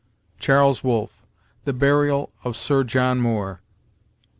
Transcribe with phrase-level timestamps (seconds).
[0.39, 1.27] Charles Wolfe,
[1.65, 3.61] "The Burial of Sir John Moore,"
[4.23, 4.29] vi.